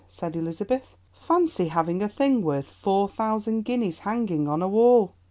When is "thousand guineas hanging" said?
3.07-4.47